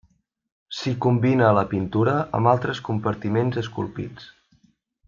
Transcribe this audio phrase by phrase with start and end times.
[0.77, 4.31] S'hi combina la pintura amb altres compartiments esculpits.